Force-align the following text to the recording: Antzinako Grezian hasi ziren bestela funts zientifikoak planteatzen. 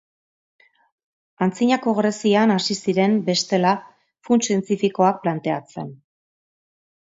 Antzinako 1.47 1.93
Grezian 1.99 2.55
hasi 2.55 2.77
ziren 2.87 3.15
bestela 3.29 3.77
funts 4.31 4.43
zientifikoak 4.51 5.23
planteatzen. 5.29 5.97